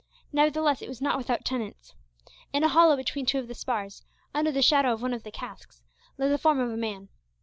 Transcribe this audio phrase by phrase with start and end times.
[0.33, 1.93] Nevertheless, it was not without tenants.
[2.51, 5.29] In a hollow between two of the spars, under the shadow of one of the
[5.29, 5.83] casks,
[6.17, 7.09] lay the form of a man.